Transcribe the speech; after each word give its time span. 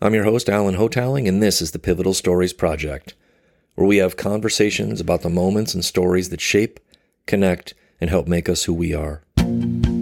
I'm 0.00 0.14
your 0.14 0.22
host, 0.22 0.48
Alan 0.48 0.76
Hotaling, 0.76 1.26
and 1.26 1.42
this 1.42 1.60
is 1.60 1.72
the 1.72 1.80
Pivotal 1.80 2.14
Stories 2.14 2.52
Project, 2.52 3.16
where 3.74 3.84
we 3.84 3.96
have 3.96 4.16
conversations 4.16 5.00
about 5.00 5.22
the 5.22 5.28
moments 5.28 5.74
and 5.74 5.84
stories 5.84 6.28
that 6.28 6.40
shape, 6.40 6.78
connect, 7.26 7.74
and 8.00 8.08
help 8.08 8.28
make 8.28 8.48
us 8.48 8.62
who 8.62 8.72
we 8.72 8.94
are. 8.94 9.24
I'm 9.38 9.98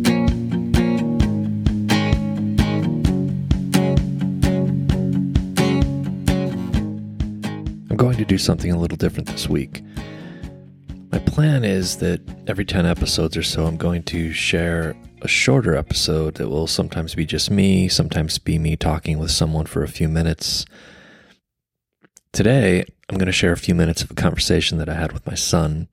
going 7.97 8.19
to 8.19 8.27
do 8.27 8.37
something 8.37 8.71
a 8.71 8.79
little 8.79 8.99
different 8.99 9.31
this 9.31 9.49
week. 9.49 9.83
My 11.11 11.21
plan 11.21 11.65
is 11.65 11.97
that 12.01 12.21
every 12.47 12.67
10 12.67 12.85
episodes 12.85 13.35
or 13.35 13.43
so, 13.43 13.65
I'm 13.65 13.79
going 13.79 14.03
to 14.03 14.31
share 14.35 14.95
a 15.27 15.29
shorter 15.29 15.75
episode 15.75 16.37
that 16.37 16.49
will 16.49 16.69
sometimes 16.69 17.17
be 17.17 17.27
just 17.27 17.51
me, 17.51 17.89
sometimes 17.89 18.39
be 18.39 18.61
me 18.61 18.77
talking 18.77 19.19
with 19.19 19.33
someone 19.33 19.67
for 19.67 19.83
a 19.83 19.89
few 19.89 20.09
minutes. 20.09 20.65
Today, 22.33 22.85
I'm 23.09 23.19
going 23.19 23.27
to 23.27 23.33
share 23.33 23.51
a 23.51 23.57
few 23.57 23.75
minutes 23.75 24.03
of 24.03 24.13
a 24.13 24.15
conversation 24.15 24.79
that 24.79 24.89
I 24.89 24.95
had 24.95 25.11
with 25.11 25.27
my 25.27 25.35
son. 25.35 25.89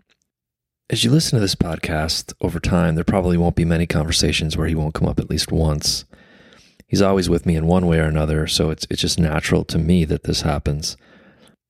As 0.87 1.03
you 1.03 1.09
listen 1.09 1.35
to 1.35 1.41
this 1.41 1.55
podcast 1.55 2.31
over 2.41 2.59
time, 2.59 2.93
there 2.93 3.03
probably 3.03 3.35
won't 3.35 3.55
be 3.55 3.65
many 3.65 3.87
conversations 3.87 4.55
where 4.55 4.67
he 4.67 4.75
won't 4.75 4.93
come 4.93 5.07
up 5.07 5.19
at 5.19 5.31
least 5.31 5.51
once. 5.51 6.05
He's 6.85 7.01
always 7.01 7.27
with 7.27 7.47
me 7.47 7.55
in 7.55 7.65
one 7.65 7.87
way 7.87 7.97
or 7.97 8.05
another, 8.05 8.45
so 8.45 8.69
it's 8.69 8.85
it's 8.91 9.01
just 9.01 9.19
natural 9.19 9.65
to 9.65 9.79
me 9.79 10.05
that 10.05 10.25
this 10.25 10.41
happens. 10.41 10.95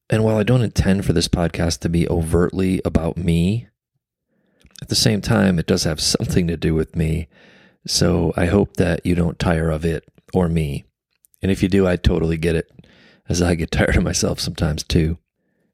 And 0.09 0.25
while 0.25 0.35
I 0.35 0.43
don't 0.43 0.63
intend 0.63 1.05
for 1.05 1.13
this 1.13 1.29
podcast 1.29 1.79
to 1.79 1.87
be 1.87 2.09
overtly 2.09 2.81
about 2.83 3.15
me, 3.15 3.69
at 4.81 4.89
the 4.89 4.95
same 4.95 5.21
time, 5.21 5.59
it 5.59 5.65
does 5.65 5.85
have 5.85 6.01
something 6.01 6.45
to 6.47 6.57
do 6.57 6.73
with 6.73 6.93
me. 6.97 7.29
So 7.85 8.33
I 8.35 8.45
hope 8.45 8.77
that 8.77 9.05
you 9.05 9.15
don't 9.15 9.39
tire 9.39 9.69
of 9.69 9.85
it 9.85 10.05
or 10.33 10.47
me. 10.47 10.85
And 11.41 11.51
if 11.51 11.61
you 11.61 11.69
do, 11.69 11.87
I 11.87 11.97
totally 11.97 12.37
get 12.37 12.55
it, 12.55 12.71
as 13.27 13.41
I 13.41 13.55
get 13.55 13.71
tired 13.71 13.97
of 13.97 14.03
myself 14.03 14.39
sometimes 14.39 14.83
too. 14.83 15.17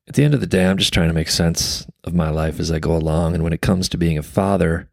At 0.07 0.15
the 0.15 0.23
end 0.23 0.33
of 0.33 0.41
the 0.41 0.47
day, 0.47 0.65
I'm 0.65 0.77
just 0.77 0.93
trying 0.93 1.09
to 1.09 1.13
make 1.13 1.29
sense 1.29 1.85
of 2.03 2.15
my 2.15 2.29
life 2.29 2.59
as 2.59 2.71
I 2.71 2.79
go 2.79 2.95
along. 2.95 3.35
And 3.35 3.43
when 3.43 3.53
it 3.53 3.61
comes 3.61 3.87
to 3.89 3.97
being 3.97 4.17
a 4.17 4.23
father, 4.23 4.89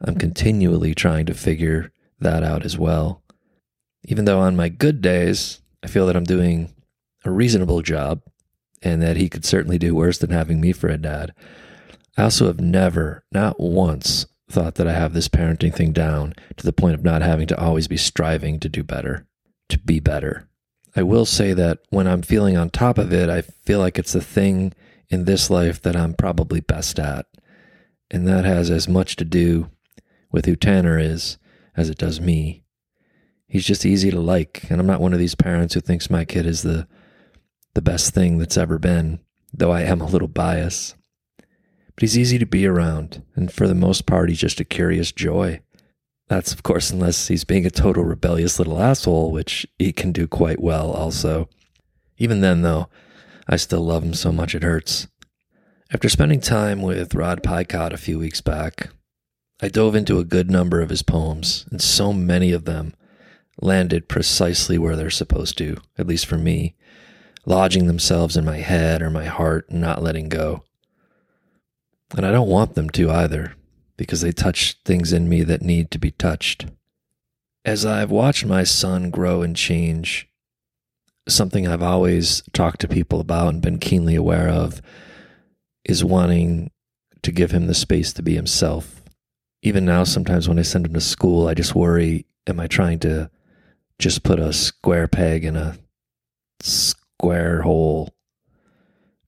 I'm 0.00 0.16
continually 0.16 0.94
trying 0.94 1.26
to 1.26 1.34
figure 1.34 1.92
that 2.20 2.44
out 2.44 2.64
as 2.64 2.78
well. 2.78 3.22
Even 4.04 4.24
though 4.24 4.40
on 4.40 4.56
my 4.56 4.68
good 4.68 5.00
days, 5.00 5.60
I 5.82 5.88
feel 5.88 6.06
that 6.06 6.16
I'm 6.16 6.24
doing 6.24 6.72
a 7.24 7.30
reasonable 7.30 7.82
job 7.82 8.22
and 8.82 9.02
that 9.02 9.16
he 9.16 9.28
could 9.28 9.44
certainly 9.44 9.78
do 9.78 9.94
worse 9.94 10.18
than 10.18 10.30
having 10.30 10.60
me 10.60 10.72
for 10.72 10.88
a 10.88 10.98
dad. 10.98 11.32
I 12.16 12.24
also 12.24 12.46
have 12.46 12.60
never, 12.60 13.24
not 13.32 13.58
once, 13.58 14.26
thought 14.52 14.76
that 14.76 14.86
I 14.86 14.92
have 14.92 15.14
this 15.14 15.28
parenting 15.28 15.74
thing 15.74 15.92
down 15.92 16.34
to 16.56 16.64
the 16.64 16.72
point 16.72 16.94
of 16.94 17.02
not 17.02 17.22
having 17.22 17.46
to 17.48 17.58
always 17.58 17.88
be 17.88 17.96
striving 17.96 18.60
to 18.60 18.68
do 18.68 18.82
better, 18.84 19.26
to 19.68 19.78
be 19.78 19.98
better. 19.98 20.48
I 20.94 21.02
will 21.02 21.24
say 21.24 21.54
that 21.54 21.78
when 21.90 22.06
I'm 22.06 22.22
feeling 22.22 22.56
on 22.56 22.70
top 22.70 22.98
of 22.98 23.12
it, 23.12 23.30
I 23.30 23.40
feel 23.42 23.78
like 23.78 23.98
it's 23.98 24.12
the 24.12 24.20
thing 24.20 24.74
in 25.08 25.24
this 25.24 25.50
life 25.50 25.80
that 25.82 25.96
I'm 25.96 26.14
probably 26.14 26.60
best 26.60 26.98
at. 26.98 27.26
And 28.10 28.26
that 28.28 28.44
has 28.44 28.70
as 28.70 28.88
much 28.88 29.16
to 29.16 29.24
do 29.24 29.70
with 30.30 30.44
who 30.44 30.54
Tanner 30.54 30.98
is 30.98 31.38
as 31.76 31.88
it 31.88 31.98
does 31.98 32.20
me. 32.20 32.62
He's 33.46 33.66
just 33.66 33.86
easy 33.86 34.10
to 34.10 34.20
like, 34.20 34.64
and 34.70 34.80
I'm 34.80 34.86
not 34.86 35.00
one 35.00 35.12
of 35.12 35.18
these 35.18 35.34
parents 35.34 35.74
who 35.74 35.80
thinks 35.80 36.10
my 36.10 36.24
kid 36.24 36.46
is 36.46 36.62
the 36.62 36.86
the 37.74 37.82
best 37.82 38.12
thing 38.12 38.36
that's 38.36 38.58
ever 38.58 38.78
been, 38.78 39.20
though 39.52 39.70
I 39.70 39.82
am 39.82 40.02
a 40.02 40.06
little 40.06 40.28
biased. 40.28 40.94
But 41.94 42.02
he's 42.02 42.18
easy 42.18 42.38
to 42.38 42.46
be 42.46 42.66
around, 42.66 43.22
and 43.34 43.52
for 43.52 43.68
the 43.68 43.74
most 43.74 44.06
part, 44.06 44.28
he's 44.28 44.40
just 44.40 44.60
a 44.60 44.64
curious 44.64 45.12
joy. 45.12 45.60
That's, 46.28 46.52
of 46.52 46.62
course, 46.62 46.90
unless 46.90 47.28
he's 47.28 47.44
being 47.44 47.66
a 47.66 47.70
total 47.70 48.04
rebellious 48.04 48.58
little 48.58 48.80
asshole, 48.80 49.30
which 49.30 49.66
he 49.78 49.92
can 49.92 50.12
do 50.12 50.26
quite 50.26 50.60
well 50.60 50.90
also. 50.90 51.48
Even 52.16 52.40
then, 52.40 52.62
though, 52.62 52.88
I 53.46 53.56
still 53.56 53.84
love 53.84 54.02
him 54.02 54.14
so 54.14 54.32
much 54.32 54.54
it 54.54 54.62
hurts. 54.62 55.08
After 55.92 56.08
spending 56.08 56.40
time 56.40 56.80
with 56.80 57.14
Rod 57.14 57.42
Picott 57.42 57.92
a 57.92 57.98
few 57.98 58.18
weeks 58.18 58.40
back, 58.40 58.88
I 59.60 59.68
dove 59.68 59.94
into 59.94 60.18
a 60.18 60.24
good 60.24 60.50
number 60.50 60.80
of 60.80 60.88
his 60.88 61.02
poems, 61.02 61.66
and 61.70 61.82
so 61.82 62.12
many 62.12 62.52
of 62.52 62.64
them 62.64 62.94
landed 63.60 64.08
precisely 64.08 64.78
where 64.78 64.96
they're 64.96 65.10
supposed 65.10 65.58
to, 65.58 65.76
at 65.98 66.06
least 66.06 66.24
for 66.24 66.38
me, 66.38 66.74
lodging 67.44 67.86
themselves 67.86 68.36
in 68.36 68.44
my 68.44 68.58
head 68.58 69.02
or 69.02 69.10
my 69.10 69.26
heart 69.26 69.68
and 69.68 69.80
not 69.80 70.02
letting 70.02 70.30
go. 70.30 70.64
And 72.16 72.26
I 72.26 72.30
don't 72.30 72.48
want 72.48 72.74
them 72.74 72.90
to 72.90 73.10
either 73.10 73.54
because 73.96 74.20
they 74.20 74.32
touch 74.32 74.76
things 74.84 75.12
in 75.12 75.28
me 75.28 75.42
that 75.44 75.62
need 75.62 75.90
to 75.90 75.98
be 75.98 76.10
touched. 76.10 76.66
As 77.64 77.86
I've 77.86 78.10
watched 78.10 78.44
my 78.44 78.64
son 78.64 79.10
grow 79.10 79.42
and 79.42 79.56
change, 79.56 80.28
something 81.28 81.66
I've 81.66 81.82
always 81.82 82.42
talked 82.52 82.80
to 82.80 82.88
people 82.88 83.20
about 83.20 83.48
and 83.48 83.62
been 83.62 83.78
keenly 83.78 84.16
aware 84.16 84.48
of 84.48 84.82
is 85.84 86.04
wanting 86.04 86.70
to 87.22 87.32
give 87.32 87.52
him 87.52 87.66
the 87.66 87.74
space 87.74 88.12
to 88.14 88.22
be 88.22 88.34
himself. 88.34 89.02
Even 89.62 89.84
now, 89.84 90.04
sometimes 90.04 90.48
when 90.48 90.58
I 90.58 90.62
send 90.62 90.86
him 90.86 90.94
to 90.94 91.00
school, 91.00 91.46
I 91.46 91.54
just 91.54 91.74
worry 91.74 92.26
am 92.46 92.58
I 92.58 92.66
trying 92.66 92.98
to 93.00 93.30
just 93.98 94.24
put 94.24 94.40
a 94.40 94.52
square 94.52 95.06
peg 95.06 95.44
in 95.44 95.56
a 95.56 95.78
square 96.60 97.62
hole? 97.62 98.12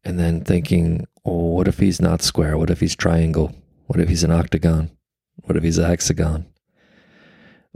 And 0.03 0.19
then 0.19 0.43
thinking, 0.43 1.07
oh, 1.25 1.47
what 1.47 1.69
if 1.69 1.79
he's 1.79 2.01
not 2.01 2.23
square? 2.23 2.57
What 2.59 2.71
if 2.71 2.81
he's 2.81 2.97
triangle? 2.97 3.55
What 3.87 4.01
if 4.01 4.09
he's 4.09 4.25
an 4.25 4.31
octagon? 4.31 4.91
What 5.37 5.57
if 5.57 5.63
he's 5.63 5.79
a 5.79 5.87
hexagon? 5.87 6.47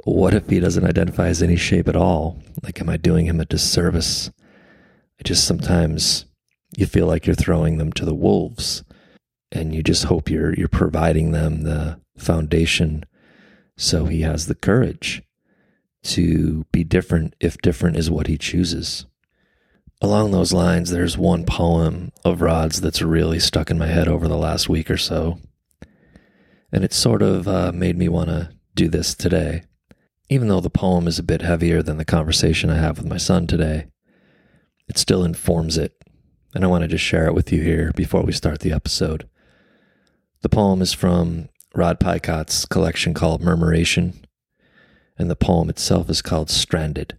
What 0.04 0.34
if 0.34 0.48
he 0.48 0.60
doesn't 0.60 0.84
identify 0.84 1.28
as 1.28 1.42
any 1.42 1.56
shape 1.56 1.88
at 1.88 1.96
all? 1.96 2.40
Like, 2.62 2.80
am 2.80 2.88
I 2.88 2.96
doing 2.96 3.26
him 3.26 3.40
a 3.40 3.44
disservice? 3.44 4.30
I 5.20 5.22
just 5.24 5.44
sometimes 5.44 6.24
you 6.76 6.86
feel 6.86 7.06
like 7.06 7.26
you're 7.26 7.34
throwing 7.34 7.78
them 7.78 7.92
to 7.94 8.04
the 8.04 8.14
wolves, 8.14 8.84
and 9.50 9.74
you 9.74 9.82
just 9.82 10.04
hope 10.04 10.30
you're 10.30 10.54
you're 10.54 10.68
providing 10.68 11.32
them 11.32 11.62
the 11.62 12.00
foundation, 12.16 13.04
so 13.76 14.04
he 14.04 14.20
has 14.20 14.46
the 14.46 14.54
courage 14.54 15.22
to 16.04 16.64
be 16.70 16.84
different 16.84 17.34
if 17.40 17.58
different 17.58 17.96
is 17.96 18.10
what 18.10 18.28
he 18.28 18.38
chooses. 18.38 19.06
Along 20.00 20.30
those 20.30 20.52
lines, 20.52 20.90
there's 20.90 21.18
one 21.18 21.44
poem 21.44 22.12
of 22.24 22.40
Rod's 22.40 22.80
that's 22.80 23.02
really 23.02 23.40
stuck 23.40 23.68
in 23.68 23.78
my 23.78 23.88
head 23.88 24.06
over 24.06 24.28
the 24.28 24.36
last 24.36 24.68
week 24.68 24.88
or 24.90 24.96
so. 24.96 25.40
And 26.70 26.84
it 26.84 26.92
sort 26.92 27.20
of 27.20 27.48
uh, 27.48 27.72
made 27.74 27.98
me 27.98 28.08
want 28.08 28.28
to 28.28 28.50
do 28.76 28.88
this 28.88 29.12
today. 29.12 29.64
Even 30.30 30.46
though 30.46 30.60
the 30.60 30.70
poem 30.70 31.08
is 31.08 31.18
a 31.18 31.24
bit 31.24 31.42
heavier 31.42 31.82
than 31.82 31.96
the 31.96 32.04
conversation 32.04 32.70
I 32.70 32.76
have 32.76 32.98
with 32.98 33.08
my 33.08 33.16
son 33.16 33.48
today, 33.48 33.86
it 34.86 34.98
still 34.98 35.24
informs 35.24 35.76
it. 35.76 36.00
And 36.54 36.62
I 36.62 36.68
wanted 36.68 36.90
to 36.90 36.98
share 36.98 37.26
it 37.26 37.34
with 37.34 37.52
you 37.52 37.60
here 37.60 37.90
before 37.96 38.22
we 38.22 38.32
start 38.32 38.60
the 38.60 38.72
episode. 38.72 39.28
The 40.42 40.48
poem 40.48 40.80
is 40.80 40.92
from 40.92 41.48
Rod 41.74 41.98
Picott's 41.98 42.66
collection 42.66 43.14
called 43.14 43.42
Murmuration, 43.42 44.24
and 45.18 45.28
the 45.28 45.34
poem 45.34 45.68
itself 45.68 46.08
is 46.08 46.22
called 46.22 46.50
Stranded. 46.50 47.17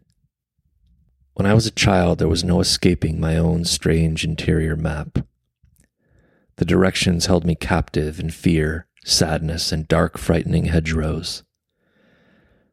When 1.40 1.46
I 1.46 1.54
was 1.54 1.66
a 1.66 1.72
child, 1.72 2.20
there 2.20 2.28
was 2.28 2.44
no 2.44 2.60
escaping 2.60 3.18
my 3.18 3.38
own 3.38 3.64
strange 3.64 4.26
interior 4.26 4.76
map. 4.76 5.20
The 6.58 6.66
directions 6.66 7.28
held 7.28 7.46
me 7.46 7.56
captive 7.56 8.20
in 8.20 8.30
fear 8.30 8.90
sadness, 9.06 9.72
and 9.72 9.88
dark, 9.88 10.18
frightening 10.18 10.66
hedgerows. 10.66 11.44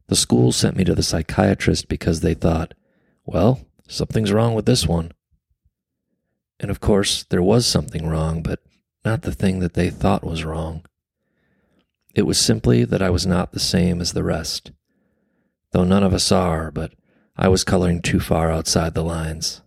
The 0.09 0.16
school 0.16 0.50
sent 0.50 0.77
me 0.77 0.82
to 0.82 0.97
the 0.97 1.04
psychiatrist 1.04 1.87
because 1.87 2.22
they 2.22 2.34
thought, 2.34 2.75
well, 3.25 3.60
something's 3.87 4.32
wrong 4.32 4.54
with 4.54 4.66
this 4.66 4.84
one. 4.84 5.12
And 6.59 6.69
of 6.69 6.81
course, 6.81 7.25
there 7.31 7.44
was 7.44 7.66
something 7.66 8.09
wrong, 8.09 8.43
but 8.43 8.59
not 9.04 9.22
the 9.22 9.33
thing 9.33 9.60
that 9.60 9.75
they 9.75 9.91
thought 9.91 10.25
was 10.25 10.44
wrong. 10.44 10.84
It 12.16 12.22
was 12.22 12.37
simply 12.37 12.84
that 12.84 13.03
I 13.03 13.10
was 13.10 13.27
not 13.28 13.53
the 13.53 13.60
same 13.60 14.00
as 14.00 14.12
the 14.12 14.25
rest. 14.25 14.72
Though 15.71 15.84
none 15.84 16.03
of 16.03 16.12
us 16.12 16.33
are, 16.33 16.72
but 16.72 16.93
I 17.38 17.48
was 17.48 17.64
coloring 17.64 18.00
too 18.00 18.20
far 18.20 18.50
outside 18.50 18.94
the 18.94 19.04
lines. 19.04 19.62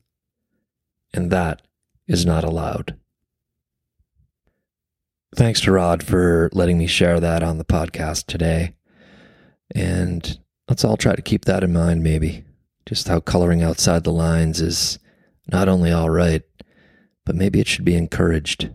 And 1.14 1.32
that 1.32 1.62
is 2.08 2.26
not 2.26 2.44
allowed. 2.44 2.98
Thanks 5.36 5.62
to 5.62 5.72
Rod 5.72 6.04
for 6.04 6.50
letting 6.54 6.80
me 6.80 6.88
share 6.88 7.20
that 7.20 7.44
on 7.44 7.60
the 7.60 7.66
podcast 7.66 8.26
today. 8.26 8.74
And 9.76 10.40
let's 10.68 10.84
all 10.84 10.98
try 10.98 11.16
to 11.16 11.22
keep 11.22 11.46
that 11.46 11.64
in 11.64 11.72
mind, 11.72 12.04
maybe. 12.04 12.44
Just 12.88 13.08
how 13.08 13.20
coloring 13.20 13.62
outside 13.62 14.04
the 14.04 14.12
lines 14.12 14.60
is 14.60 14.98
not 15.52 15.70
only 15.70 15.92
all 15.92 16.10
right, 16.10 16.42
but 17.26 17.36
maybe 17.36 17.60
it 17.60 17.68
should 17.68 17.86
be 17.86 17.96
encouraged. 17.96 18.72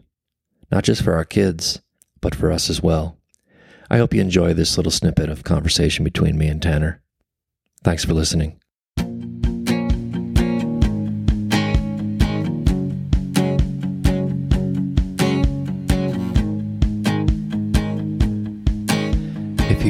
Not 0.70 0.84
just 0.84 1.02
for 1.02 1.14
our 1.14 1.24
kids, 1.24 1.80
but 2.20 2.34
for 2.34 2.52
us 2.52 2.70
as 2.70 2.80
well. 2.80 3.18
I 3.90 3.98
hope 3.98 4.14
you 4.14 4.20
enjoy 4.20 4.54
this 4.54 4.76
little 4.76 4.92
snippet 4.92 5.28
of 5.28 5.42
conversation 5.42 6.04
between 6.04 6.38
me 6.38 6.46
and 6.46 6.62
Tanner. 6.62 7.02
Thanks 7.82 8.04
for 8.04 8.14
listening. 8.14 8.60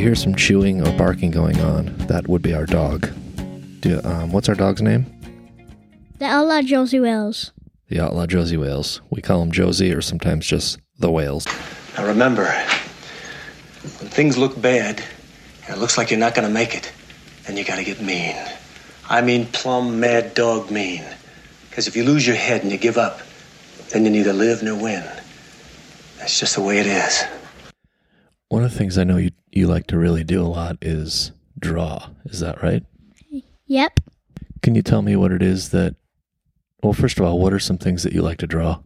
Hear 0.05 0.15
some 0.15 0.35
chewing 0.35 0.87
or 0.87 0.99
barking 0.99 1.31
going 1.31 1.59
on, 1.61 1.87
that 2.09 2.29
would 2.29 2.43
be 2.43 2.53
our 2.53 2.67
dog. 2.67 3.09
Do, 3.81 4.03
um, 4.05 4.33
what's 4.33 4.51
our 4.51 4.55
dog's 4.55 4.83
name? 4.83 5.07
The 6.19 6.27
outlaw 6.27 6.61
Josey 6.61 7.01
Wales. 7.01 7.53
The 7.89 8.01
outlaw 8.01 8.27
Josey 8.27 8.59
Wales. 8.59 9.01
We 9.09 9.23
call 9.23 9.41
him 9.41 9.51
Josie 9.51 9.95
or 9.95 10.03
sometimes 10.03 10.47
just 10.47 10.79
the 10.99 11.11
Wales. 11.11 11.47
Now 11.97 12.07
remember, 12.07 12.45
when 12.45 14.11
things 14.11 14.37
look 14.37 14.61
bad 14.61 15.03
and 15.67 15.75
it 15.75 15.81
looks 15.81 15.97
like 15.97 16.11
you're 16.11 16.21
not 16.21 16.35
going 16.35 16.47
to 16.47 16.53
make 16.53 16.75
it, 16.75 16.93
then 17.47 17.57
you 17.57 17.65
got 17.65 17.77
to 17.77 17.85
get 17.85 18.03
mean. 18.03 18.37
I 19.09 19.23
mean, 19.23 19.47
plumb 19.47 20.01
mad 20.01 20.35
dog 20.35 20.71
mean. 20.71 21.03
Because 21.71 21.89
if 21.89 21.97
you 21.97 22.05
lose 22.05 22.27
your 22.27 22.37
head 22.37 22.63
and 22.63 22.71
you 22.71 22.77
give 22.77 22.99
up, 22.99 23.21
then 23.89 24.05
you 24.05 24.11
neither 24.11 24.35
live 24.35 24.63
nor 24.63 24.79
win. 24.79 25.03
That's 26.19 26.39
just 26.39 26.57
the 26.57 26.61
way 26.61 26.77
it 26.77 26.87
is. 26.87 27.25
One 28.51 28.63
of 28.63 28.71
the 28.71 28.79
things 28.79 28.99
I 28.99 29.05
know 29.05 29.17
you, 29.17 29.31
you 29.57 29.67
like 29.67 29.87
to 29.89 29.99
really 29.99 30.25
do 30.25 30.43
a 30.43 30.49
lot 30.49 30.79
is 30.83 31.33
draw. 31.59 32.11
Is 32.27 32.41
that 32.41 32.63
right? 32.63 32.85
Yep. 33.67 34.01
Can 34.63 34.75
you 34.75 34.83
tell 34.83 35.03
me 35.03 35.17
what 35.17 35.33
it 35.33 35.43
is 35.43 35.71
that, 35.71 35.95
well, 36.83 36.93
first 36.93 37.19
of 37.19 37.25
all, 37.25 37.39
what 37.39 37.53
are 37.53 37.59
some 37.59 37.79
things 37.79 38.03
that 38.03 38.13
you 38.13 38.23
like 38.23 38.39
to 38.39 38.47
draw? 38.47 38.81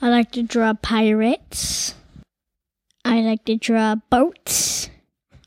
I 0.00 0.08
like 0.08 0.32
to 0.32 0.42
draw 0.42 0.74
pirates. 0.74 1.94
I 3.04 3.20
like 3.20 3.44
to 3.44 3.56
draw 3.56 3.96
boats. 4.10 4.90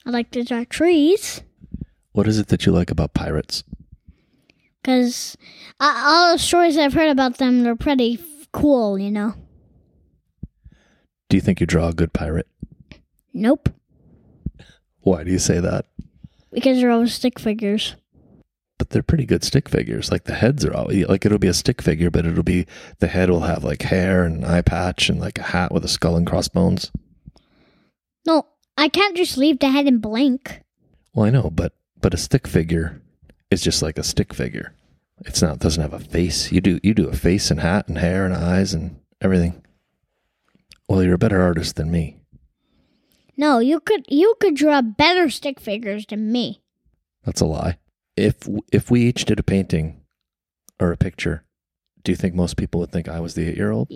I 0.06 0.10
like 0.10 0.32
to 0.32 0.44
draw 0.44 0.64
trees. 0.70 1.42
What 2.14 2.28
is 2.28 2.40
it 2.40 2.48
that 2.48 2.66
you 2.66 2.72
like 2.72 2.90
about 2.90 3.14
pirates? 3.14 3.64
Because 4.82 5.36
uh, 5.80 6.02
all 6.06 6.34
the 6.34 6.40
stories 6.40 6.78
I've 6.78 6.94
heard 6.94 7.10
about 7.10 7.38
them, 7.38 7.64
they're 7.64 7.76
pretty 7.76 8.20
f- 8.22 8.48
cool, 8.52 8.98
you 8.98 9.12
know? 9.12 9.34
Do 11.30 11.36
you 11.36 11.42
think 11.42 11.60
you 11.60 11.68
draw 11.68 11.90
a 11.90 11.94
good 11.94 12.14
pirate? 12.14 12.48
Nope. 13.34 13.70
Why 15.08 15.24
do 15.24 15.32
you 15.32 15.40
say 15.40 15.62
that? 15.62 15.86
Because 16.52 16.80
they're 16.80 16.92
all 16.92 17.08
stick 17.08 17.40
figures. 17.40 17.96
But 18.78 18.90
they're 18.90 19.02
pretty 19.02 19.26
good 19.26 19.42
stick 19.42 19.70
figures. 19.70 20.12
Like 20.12 20.26
the 20.26 20.34
heads 20.34 20.66
are 20.66 20.74
all 20.74 20.90
like 21.08 21.26
it'll 21.26 21.38
be 21.38 21.48
a 21.48 21.54
stick 21.54 21.82
figure, 21.82 22.12
but 22.12 22.26
it'll 22.26 22.44
be 22.44 22.68
the 23.00 23.08
head 23.08 23.30
will 23.30 23.42
have 23.42 23.64
like 23.64 23.84
hair 23.84 24.26
and 24.26 24.44
an 24.44 24.44
eye 24.44 24.62
patch 24.62 25.10
and 25.10 25.18
like 25.18 25.40
a 25.40 25.44
hat 25.44 25.72
with 25.72 25.86
a 25.86 25.88
skull 25.88 26.18
and 26.18 26.28
crossbones. 26.28 26.92
No, 28.26 28.48
I 28.78 28.90
can't 28.90 29.16
just 29.16 29.38
leave 29.38 29.60
the 29.60 29.70
head 29.70 29.88
in 29.88 30.00
blank. 30.00 30.62
Well, 31.14 31.26
I 31.26 31.30
know, 31.30 31.50
but 31.50 31.72
but 32.02 32.14
a 32.14 32.18
stick 32.18 32.46
figure 32.46 33.02
is 33.50 33.62
just 33.62 33.82
like 33.82 33.98
a 33.98 34.04
stick 34.04 34.34
figure. 34.34 34.76
It's 35.22 35.42
not 35.42 35.60
doesn't 35.60 35.82
have 35.82 35.94
a 35.94 36.00
face. 36.00 36.52
You 36.52 36.60
do 36.60 36.82
you 36.84 36.94
do 36.94 37.08
a 37.08 37.16
face 37.16 37.50
and 37.50 37.62
hat 37.62 37.88
and 37.88 37.98
hair 37.98 38.26
and 38.26 38.36
eyes 38.36 38.74
and 38.74 39.00
everything. 39.22 39.64
Well, 40.90 41.02
you're 41.02 41.16
a 41.16 41.18
better 41.18 41.42
artist 41.42 41.78
than 41.78 41.90
me. 41.92 42.18
No, 43.38 43.60
you 43.60 43.80
could 43.80 44.04
you 44.10 44.36
could 44.40 44.56
draw 44.56 44.82
better 44.82 45.30
stick 45.30 45.60
figures 45.60 46.06
than 46.08 46.32
me. 46.32 46.62
That's 47.24 47.42
a 47.42 47.46
lie. 47.46 47.78
If 48.16 48.48
if 48.74 48.90
we 48.90 49.02
each 49.02 49.26
did 49.26 49.40
a 49.40 49.44
painting 49.44 50.02
or 50.80 50.92
a 50.92 50.98
picture, 50.98 51.44
do 52.04 52.12
you 52.12 52.16
think 52.16 52.34
most 52.34 52.58
people 52.58 52.80
would 52.80 52.92
think 52.92 53.08
I 53.08 53.20
was 53.20 53.36
the 53.36 53.48
eight 53.48 53.58
year 53.58 53.72
old? 53.72 53.90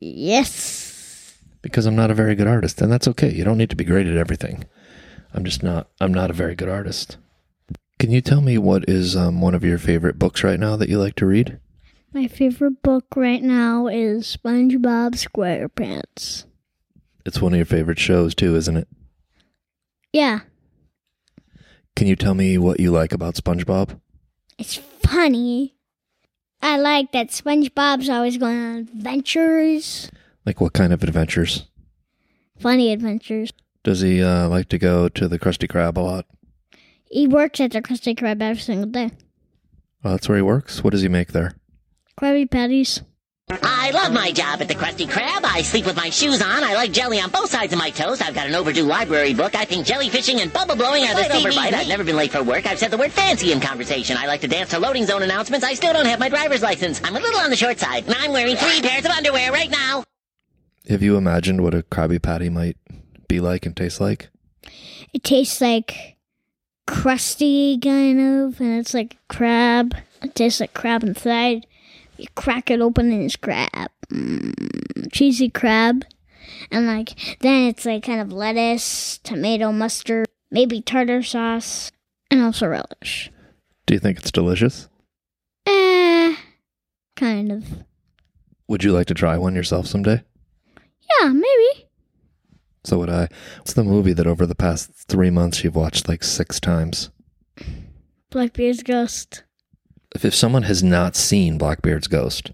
Yes. 0.00 1.38
Because 1.62 1.86
I'm 1.86 1.96
not 1.96 2.10
a 2.10 2.14
very 2.14 2.34
good 2.34 2.46
artist, 2.46 2.80
and 2.80 2.92
that's 2.92 3.08
okay. 3.08 3.32
You 3.32 3.42
don't 3.42 3.58
need 3.58 3.70
to 3.70 3.76
be 3.76 3.84
great 3.84 4.06
at 4.06 4.16
everything. 4.16 4.64
I'm 5.32 5.44
just 5.44 5.62
not. 5.62 5.88
I'm 6.00 6.12
not 6.12 6.30
a 6.30 6.34
very 6.34 6.54
good 6.54 6.68
artist. 6.68 7.16
Can 7.98 8.10
you 8.10 8.20
tell 8.20 8.40
me 8.40 8.58
what 8.58 8.88
is 8.88 9.16
um, 9.16 9.40
one 9.40 9.54
of 9.54 9.64
your 9.64 9.78
favorite 9.78 10.18
books 10.18 10.44
right 10.44 10.60
now 10.60 10.76
that 10.76 10.88
you 10.88 11.00
like 11.00 11.16
to 11.16 11.26
read? 11.26 11.58
My 12.12 12.28
favorite 12.28 12.82
book 12.82 13.06
right 13.16 13.42
now 13.42 13.86
is 13.86 14.36
SpongeBob 14.36 15.14
SquarePants. 15.14 16.44
It's 17.28 17.42
one 17.42 17.52
of 17.52 17.58
your 17.58 17.66
favorite 17.66 17.98
shows 17.98 18.34
too, 18.34 18.56
isn't 18.56 18.76
it? 18.78 18.88
Yeah, 20.14 20.40
Can 21.94 22.06
you 22.06 22.16
tell 22.16 22.32
me 22.34 22.56
what 22.56 22.80
you 22.80 22.90
like 22.90 23.12
about 23.12 23.34
SpongeBob? 23.34 24.00
it's 24.58 24.76
funny. 24.76 25.74
I 26.62 26.78
like 26.78 27.12
that 27.12 27.28
SpongeBob's 27.28 28.08
always 28.08 28.38
going 28.38 28.56
on 28.56 28.76
adventures, 28.78 30.10
Like 30.46 30.60
what 30.62 30.72
kind 30.72 30.94
of 30.94 31.02
adventures? 31.02 31.66
funny 32.58 32.92
adventures. 32.92 33.52
Does 33.84 34.00
he 34.00 34.22
uh, 34.22 34.48
like 34.48 34.70
to 34.70 34.78
go 34.78 35.08
to 35.10 35.28
the 35.28 35.38
Krusty 35.38 35.68
Krab 35.68 35.96
a 35.98 36.00
lot? 36.00 36.24
He 37.10 37.26
works 37.28 37.60
at 37.60 37.72
the 37.72 37.82
Krusty 37.82 38.18
Krab 38.18 38.40
every 38.42 38.60
single 38.62 38.90
day. 38.90 39.10
Oh, 40.02 40.12
that's 40.12 40.28
where 40.30 40.38
he 40.38 40.42
works. 40.42 40.82
What 40.82 40.92
does 40.92 41.02
he 41.02 41.08
make 41.08 41.32
there? 41.32 41.52
Krabby 42.18 42.50
Patties. 42.50 43.02
I 43.50 43.90
love 43.92 44.12
my 44.12 44.30
job 44.30 44.60
at 44.60 44.68
the 44.68 44.74
Krusty 44.74 45.08
Krab. 45.08 45.44
I 45.44 45.62
sleep 45.62 45.86
with 45.86 45.96
my 45.96 46.10
shoes 46.10 46.42
on. 46.42 46.62
I 46.62 46.74
like 46.74 46.92
jelly 46.92 47.18
on 47.20 47.30
both 47.30 47.50
sides 47.50 47.72
of 47.72 47.78
my 47.78 47.88
toes. 47.90 48.20
I've 48.20 48.34
got 48.34 48.46
an 48.46 48.54
overdue 48.54 48.82
library 48.82 49.32
book. 49.32 49.54
I 49.54 49.64
think 49.64 49.86
jellyfishing 49.86 50.42
and 50.42 50.52
bubble 50.52 50.76
blowing 50.76 51.04
are 51.04 51.14
the 51.14 51.22
Fight 51.22 51.32
super 51.32 51.48
over 51.48 51.76
I've 51.76 51.88
never 51.88 52.04
been 52.04 52.16
late 52.16 52.32
for 52.32 52.42
work. 52.42 52.66
I've 52.66 52.78
said 52.78 52.90
the 52.90 52.98
word 52.98 53.12
fancy 53.12 53.52
in 53.52 53.60
conversation. 53.60 54.16
I 54.18 54.26
like 54.26 54.42
to 54.42 54.48
dance 54.48 54.70
to 54.70 54.78
loading 54.78 55.06
zone 55.06 55.22
announcements. 55.22 55.64
I 55.64 55.74
still 55.74 55.94
don't 55.94 56.06
have 56.06 56.20
my 56.20 56.28
driver's 56.28 56.62
license. 56.62 57.00
I'm 57.02 57.16
a 57.16 57.20
little 57.20 57.40
on 57.40 57.48
the 57.48 57.56
short 57.56 57.78
side. 57.78 58.04
And 58.04 58.14
I'm 58.14 58.32
wearing 58.32 58.56
three 58.56 58.82
pairs 58.82 59.06
of 59.06 59.10
underwear 59.12 59.50
right 59.50 59.70
now. 59.70 60.04
Have 60.88 61.02
you 61.02 61.16
imagined 61.16 61.62
what 61.62 61.74
a 61.74 61.82
Krabby 61.82 62.20
Patty 62.20 62.50
might 62.50 62.76
be 63.28 63.40
like 63.40 63.64
and 63.64 63.74
taste 63.74 64.00
like? 64.00 64.28
It 65.14 65.24
tastes 65.24 65.60
like 65.60 66.16
crusty, 66.86 67.78
kind 67.78 68.20
of, 68.20 68.60
and 68.60 68.78
it's 68.78 68.92
like 68.92 69.16
crab. 69.28 69.94
It 70.22 70.34
tastes 70.34 70.60
like 70.60 70.74
crab 70.74 71.02
inside. 71.02 71.66
You 72.18 72.26
crack 72.34 72.70
it 72.70 72.80
open 72.80 73.12
and 73.12 73.22
it's 73.22 73.36
crab. 73.36 73.90
Mm, 74.10 75.12
cheesy 75.12 75.48
crab. 75.48 76.04
And 76.70 76.86
like, 76.86 77.38
then 77.40 77.68
it's 77.68 77.84
like 77.84 78.02
kind 78.04 78.20
of 78.20 78.32
lettuce, 78.32 79.18
tomato, 79.18 79.70
mustard, 79.72 80.26
maybe 80.50 80.80
tartar 80.80 81.22
sauce, 81.22 81.92
and 82.30 82.42
also 82.42 82.66
relish. 82.66 83.30
Do 83.86 83.94
you 83.94 84.00
think 84.00 84.18
it's 84.18 84.32
delicious? 84.32 84.88
Eh, 85.66 86.36
kind 87.16 87.52
of. 87.52 87.64
Would 88.66 88.84
you 88.84 88.92
like 88.92 89.06
to 89.06 89.14
try 89.14 89.38
one 89.38 89.54
yourself 89.54 89.86
someday? 89.86 90.22
Yeah, 91.20 91.28
maybe. 91.28 91.88
So 92.84 92.98
would 92.98 93.10
I. 93.10 93.28
What's 93.58 93.74
the 93.74 93.84
movie 93.84 94.12
that 94.12 94.26
over 94.26 94.46
the 94.46 94.54
past 94.54 94.90
three 94.92 95.30
months 95.30 95.62
you've 95.62 95.76
watched 95.76 96.08
like 96.08 96.24
six 96.24 96.58
times? 96.60 97.10
Blackbeard's 98.30 98.82
Ghost. 98.82 99.44
If, 100.18 100.24
if 100.24 100.34
someone 100.34 100.64
has 100.64 100.82
not 100.82 101.14
seen 101.14 101.58
Blackbeard's 101.58 102.08
Ghost, 102.08 102.50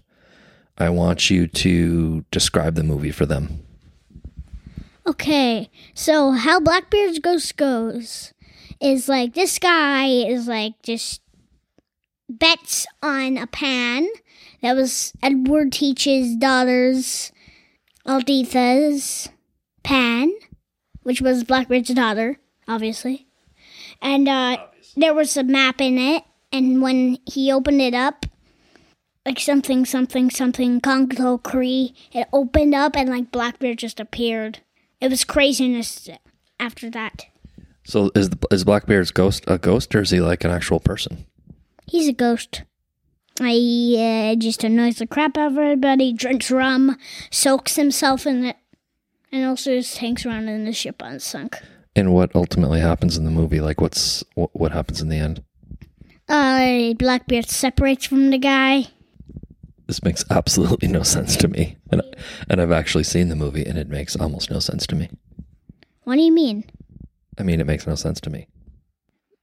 I 0.77 0.91
want 0.91 1.31
you 1.31 1.47
to 1.47 2.23
describe 2.29 2.75
the 2.75 2.83
movie 2.83 3.09
for 3.09 3.25
them. 3.25 3.65
Okay, 5.07 5.71
so 5.95 6.29
how 6.29 6.59
Blackbeard's 6.59 7.17
Ghost 7.17 7.57
goes 7.57 8.35
is 8.79 9.09
like 9.09 9.33
this 9.33 9.57
guy 9.57 10.05
is 10.05 10.47
like 10.47 10.73
just 10.83 11.21
bets 12.29 12.85
on 13.01 13.35
a 13.35 13.47
pan 13.47 14.09
that 14.61 14.75
was 14.75 15.11
Edward 15.23 15.71
Teach's 15.71 16.35
daughter's 16.35 17.31
Aldetha's 18.05 19.29
pan, 19.81 20.31
which 21.01 21.19
was 21.19 21.43
Blackbeard's 21.43 21.91
daughter, 21.95 22.37
obviously. 22.67 23.25
And 24.03 24.29
uh, 24.29 24.57
there 24.95 25.15
was 25.15 25.35
a 25.35 25.43
map 25.43 25.81
in 25.81 25.97
it, 25.97 26.23
and 26.55 26.81
when 26.81 27.17
he 27.25 27.51
opened 27.51 27.81
it 27.81 27.93
up, 27.93 28.25
like 29.25 29.39
something, 29.39 29.85
something, 29.85 30.29
something, 30.29 30.79
Congo 30.79 31.37
Cree, 31.37 31.93
it 32.13 32.27
opened 32.31 32.73
up 32.73 32.95
and 32.95 33.09
like 33.09 33.31
Blackbeard 33.31 33.79
just 33.79 33.99
appeared. 33.99 34.59
It 35.01 35.09
was 35.09 35.23
craziness 35.23 36.09
after 36.59 36.89
that. 36.91 37.25
So 37.83 38.11
is 38.15 38.29
the, 38.29 38.47
is 38.51 38.63
Blackbeard's 38.63 39.11
ghost 39.11 39.43
a 39.47 39.57
ghost 39.57 39.93
or 39.93 40.01
is 40.01 40.11
he 40.11 40.21
like 40.21 40.43
an 40.43 40.51
actual 40.51 40.79
person? 40.79 41.25
He's 41.87 42.07
a 42.07 42.13
ghost. 42.13 42.63
I 43.41 44.31
uh, 44.31 44.35
just 44.35 44.63
annoys 44.63 44.97
the 44.97 45.07
crap 45.07 45.37
out 45.37 45.51
of 45.51 45.57
everybody, 45.57 46.13
drinks 46.13 46.49
rum, 46.49 46.97
soaks 47.31 47.75
himself 47.75 48.25
in 48.25 48.45
it, 48.45 48.55
and 49.29 49.43
also 49.43 49.75
just 49.75 49.97
hangs 49.97 50.25
around 50.25 50.47
in 50.47 50.63
the 50.63 50.71
ship 50.71 50.99
unsunk. 50.99 51.61
And 51.97 52.13
what 52.13 52.33
ultimately 52.33 52.79
happens 52.79 53.17
in 53.17 53.25
the 53.25 53.31
movie? 53.31 53.59
Like 53.59 53.81
what's 53.81 54.23
what, 54.35 54.51
what 54.53 54.71
happens 54.71 55.01
in 55.01 55.09
the 55.09 55.17
end? 55.17 55.43
Uh, 56.27 56.93
Blackbeard 56.93 57.49
separates 57.49 58.05
from 58.05 58.31
the 58.31 58.37
guy. 58.37 58.87
This 59.87 60.03
makes 60.03 60.25
absolutely 60.31 60.87
no 60.87 61.03
sense 61.03 61.35
to 61.37 61.47
me. 61.47 61.77
And 61.91 62.01
and 62.49 62.59
I've 62.59 62.71
actually 62.71 63.03
seen 63.03 63.29
the 63.29 63.35
movie 63.35 63.65
and 63.65 63.77
it 63.77 63.87
makes 63.87 64.15
almost 64.15 64.49
no 64.49 64.59
sense 64.59 64.87
to 64.87 64.95
me. 64.95 65.09
What 66.03 66.15
do 66.15 66.21
you 66.21 66.31
mean? 66.31 66.63
I 67.37 67.43
mean, 67.43 67.59
it 67.61 67.67
makes 67.67 67.85
no 67.85 67.95
sense 67.95 68.19
to 68.21 68.29
me. 68.29 68.47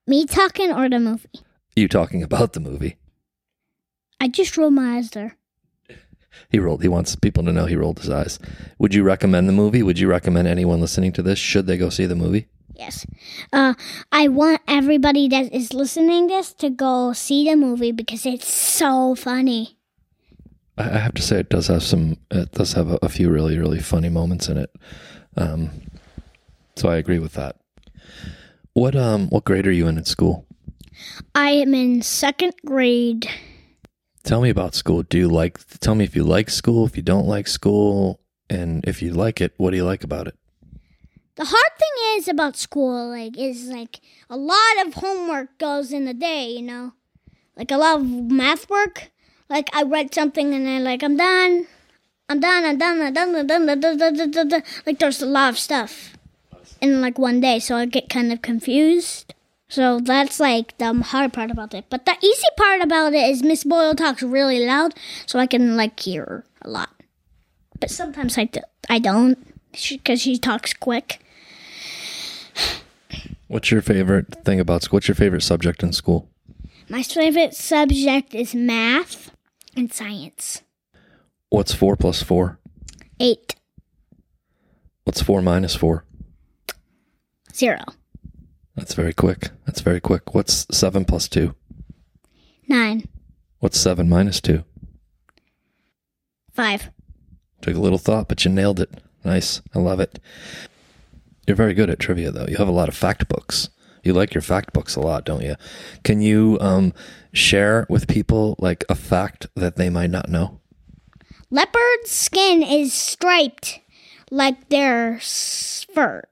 Me 0.06 0.26
talking 0.26 0.72
or 0.72 0.88
the 0.88 0.98
movie? 0.98 1.28
You 1.76 1.86
talking 1.86 2.22
about 2.22 2.54
the 2.54 2.60
movie? 2.60 2.96
I 4.20 4.28
just 4.28 4.56
rolled 4.56 4.74
my 4.74 4.96
eyes 4.96 5.10
there. 5.10 5.36
He 6.48 6.58
rolled. 6.58 6.82
He 6.82 6.88
wants 6.88 7.14
people 7.14 7.44
to 7.44 7.52
know 7.52 7.66
he 7.66 7.76
rolled 7.76 8.00
his 8.00 8.10
eyes. 8.10 8.38
Would 8.78 8.94
you 8.94 9.04
recommend 9.04 9.48
the 9.48 9.52
movie? 9.52 9.82
Would 9.82 9.98
you 9.98 10.08
recommend 10.08 10.48
anyone 10.48 10.80
listening 10.80 11.12
to 11.12 11.22
this? 11.22 11.38
Should 11.38 11.66
they 11.66 11.76
go 11.76 11.88
see 11.88 12.06
the 12.06 12.16
movie? 12.16 12.48
Yes. 12.74 13.06
Uh, 13.52 13.74
I 14.10 14.28
want 14.28 14.60
everybody 14.66 15.28
that 15.28 15.52
is 15.52 15.72
listening 15.72 16.26
this 16.26 16.52
to 16.54 16.70
go 16.70 17.12
see 17.12 17.48
the 17.48 17.56
movie 17.56 17.92
because 17.92 18.26
it's 18.26 18.52
so 18.52 19.14
funny. 19.14 19.78
I 20.78 20.84
have 20.84 21.14
to 21.14 21.22
say, 21.22 21.40
it 21.40 21.50
does 21.50 21.66
have 21.66 21.82
some. 21.82 22.16
It 22.30 22.52
does 22.52 22.72
have 22.72 22.90
a, 22.90 22.98
a 23.02 23.08
few 23.08 23.30
really, 23.30 23.58
really 23.58 23.78
funny 23.78 24.08
moments 24.08 24.48
in 24.48 24.56
it. 24.56 24.74
Um, 25.36 25.70
so 26.76 26.88
I 26.88 26.96
agree 26.96 27.18
with 27.18 27.34
that. 27.34 27.56
What 28.72 28.96
um, 28.96 29.28
what 29.28 29.44
grade 29.44 29.66
are 29.66 29.72
you 29.72 29.86
in 29.86 29.98
at 29.98 30.06
school? 30.06 30.46
I 31.34 31.50
am 31.50 31.74
in 31.74 32.02
second 32.02 32.54
grade. 32.64 33.28
Tell 34.24 34.40
me 34.40 34.50
about 34.50 34.74
school. 34.74 35.02
Do 35.02 35.18
you 35.18 35.28
like, 35.28 35.58
tell 35.80 35.94
me 35.94 36.04
if 36.04 36.14
you 36.14 36.22
like 36.22 36.48
school, 36.48 36.86
if 36.86 36.96
you 36.96 37.02
don't 37.02 37.26
like 37.26 37.48
school, 37.48 38.20
and 38.48 38.84
if 38.86 39.02
you 39.02 39.12
like 39.12 39.40
it, 39.40 39.52
what 39.56 39.70
do 39.70 39.76
you 39.76 39.84
like 39.84 40.04
about 40.04 40.28
it? 40.28 40.36
The 41.34 41.46
hard 41.46 41.72
thing 41.78 42.18
is 42.18 42.28
about 42.28 42.56
school, 42.56 43.08
like, 43.08 43.38
is 43.38 43.68
like 43.68 44.00
a 44.28 44.36
lot 44.36 44.86
of 44.86 44.94
homework 44.94 45.58
goes 45.58 45.92
in 45.92 46.06
a 46.06 46.14
day, 46.14 46.50
you 46.50 46.62
know? 46.62 46.92
Like 47.56 47.70
a 47.70 47.76
lot 47.76 48.00
of 48.00 48.06
math 48.06 48.68
work. 48.68 49.10
Like 49.48 49.68
I 49.74 49.82
read 49.82 50.14
something 50.14 50.54
and 50.54 50.66
then 50.66 50.84
like 50.84 51.02
I'm 51.02 51.16
done. 51.16 51.66
I'm 52.28 52.40
done, 52.40 52.64
I'm 52.64 52.78
done, 52.78 53.02
I'm 53.02 53.12
done, 53.12 53.34
I'm 53.34 53.46
done, 53.46 53.68
I'm 53.68 53.80
done, 53.80 54.30
done, 54.30 54.48
done. 54.48 54.62
Like 54.86 54.98
there's 54.98 55.20
a 55.20 55.26
lot 55.26 55.50
of 55.50 55.58
stuff 55.58 56.16
in 56.80 57.00
like 57.00 57.18
one 57.18 57.40
day, 57.40 57.58
so 57.58 57.76
I 57.76 57.86
get 57.86 58.08
kind 58.08 58.32
of 58.32 58.42
confused. 58.42 59.34
So 59.68 60.00
that's 60.00 60.38
like 60.40 60.76
the 60.78 60.92
hard 60.94 61.32
part 61.32 61.50
about 61.50 61.72
it. 61.72 61.86
But 61.88 62.04
the 62.04 62.16
easy 62.22 62.48
part 62.56 62.82
about 62.82 63.14
it 63.14 63.28
is 63.30 63.42
Miss 63.42 63.64
Boyle 63.64 63.94
talks 63.94 64.22
really 64.22 64.64
loud, 64.64 64.94
so 65.26 65.38
I 65.38 65.46
can 65.46 65.76
like 65.76 65.98
hear 65.98 66.44
a 66.60 66.68
lot. 66.68 66.90
But 67.80 67.90
sometimes 67.90 68.38
i, 68.38 68.98
don't, 68.98 69.38
because 69.72 70.20
she 70.20 70.38
talks 70.38 70.72
quick. 70.74 71.21
What's 73.52 73.70
your 73.70 73.82
favorite 73.82 74.44
thing 74.46 74.60
about 74.60 74.82
school? 74.82 74.96
What's 74.96 75.08
your 75.08 75.14
favorite 75.14 75.42
subject 75.42 75.82
in 75.82 75.92
school? 75.92 76.26
My 76.88 77.02
favorite 77.02 77.52
subject 77.52 78.34
is 78.34 78.54
math 78.54 79.30
and 79.76 79.92
science. 79.92 80.62
What's 81.50 81.74
four 81.74 81.94
plus 81.96 82.22
four? 82.22 82.58
Eight, 83.20 83.54
What's 85.04 85.20
four 85.20 85.42
minus 85.42 85.74
four? 85.76 86.06
zero, 87.54 87.80
That's 88.74 88.94
very 88.94 89.12
quick. 89.12 89.50
That's 89.66 89.82
very 89.82 90.00
quick. 90.00 90.34
What's 90.34 90.66
seven 90.74 91.04
plus 91.04 91.28
two? 91.28 91.54
nine, 92.68 93.06
What's 93.58 93.78
seven 93.78 94.08
minus 94.08 94.40
two? 94.40 94.64
five. 96.54 96.88
Took 97.60 97.76
a 97.76 97.80
little 97.80 97.98
thought, 97.98 98.28
but 98.28 98.46
you 98.46 98.50
nailed 98.50 98.80
it. 98.80 98.90
Nice. 99.26 99.60
I 99.74 99.78
love 99.78 100.00
it. 100.00 100.18
You're 101.46 101.56
very 101.56 101.74
good 101.74 101.90
at 101.90 101.98
trivia, 101.98 102.30
though. 102.30 102.46
You 102.48 102.56
have 102.56 102.68
a 102.68 102.72
lot 102.72 102.88
of 102.88 102.94
fact 102.94 103.28
books. 103.28 103.68
You 104.04 104.12
like 104.12 104.34
your 104.34 104.42
fact 104.42 104.72
books 104.72 104.96
a 104.96 105.00
lot, 105.00 105.24
don't 105.24 105.42
you? 105.42 105.54
Can 106.04 106.20
you 106.20 106.58
um, 106.60 106.92
share 107.32 107.86
with 107.88 108.08
people 108.08 108.56
like 108.58 108.84
a 108.88 108.94
fact 108.94 109.46
that 109.54 109.76
they 109.76 109.90
might 109.90 110.10
not 110.10 110.28
know? 110.28 110.60
Leopard's 111.50 112.10
skin 112.10 112.62
is 112.62 112.92
striped 112.92 113.80
like 114.30 114.68
their 114.70 115.20
fur. 115.20 116.22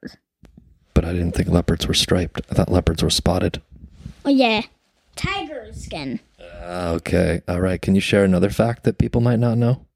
But 0.95 1.05
I 1.05 1.12
didn't 1.12 1.33
think 1.33 1.49
leopards 1.49 1.87
were 1.87 1.95
striped. 1.95 2.40
I 2.50 2.55
thought 2.55 2.73
leopards 2.73 3.02
were 3.02 3.11
spotted. 3.11 3.62
Oh, 4.25 4.31
yeah. 4.31 4.62
tiger 5.17 5.69
skin. 5.73 6.21
Ah, 6.62 6.90
Okay. 6.90 7.43
All 7.47 7.61
right. 7.61 7.81
Can 7.81 7.95
you 7.95 8.00
share 8.00 8.25
another 8.25 8.50
fact 8.50 8.85
that 8.85 8.99
people 8.99 9.21
might 9.21 9.38
not 9.38 9.59
know? 9.59 9.87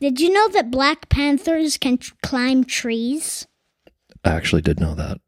Did 0.00 0.20
you 0.20 0.30
know 0.32 0.48
that 0.48 0.70
black 0.70 1.08
panthers 1.08 1.78
can 1.78 1.98
tr- 1.98 2.12
climb 2.22 2.64
trees? 2.64 3.46
I 4.26 4.30
actually 4.30 4.62
did 4.62 4.80
know 4.80 4.94
that. 4.96 5.20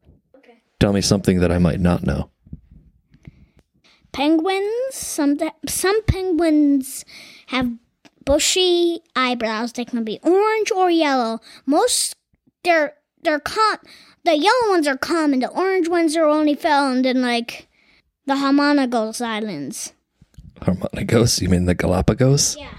Tell 0.79 0.93
me 0.93 1.01
something 1.01 1.39
that 1.39 1.51
I 1.51 1.57
might 1.57 1.79
not 1.79 2.03
know. 2.03 2.29
Penguins, 4.11 4.93
some 4.93 5.37
some 5.67 6.03
penguins 6.03 7.05
have 7.47 7.71
bushy 8.25 9.01
eyebrows. 9.15 9.73
They 9.73 9.85
can 9.85 10.03
be 10.03 10.19
orange 10.23 10.71
or 10.71 10.89
yellow. 10.89 11.39
Most 11.65 12.15
they're 12.63 12.95
they're 13.23 13.39
com- 13.39 13.79
the 14.25 14.35
yellow 14.37 14.69
ones 14.69 14.87
are 14.87 14.97
common. 14.97 15.39
The 15.39 15.49
orange 15.49 15.87
ones 15.87 16.15
are 16.17 16.25
only 16.25 16.55
found 16.55 17.05
in 17.05 17.21
like 17.21 17.67
the 18.25 18.35
Hamanagos 18.35 19.21
Islands. 19.21 19.93
Harmonicos? 20.61 21.41
You 21.41 21.49
mean 21.49 21.65
the 21.65 21.75
Galapagos? 21.75 22.57
Yeah. 22.57 22.73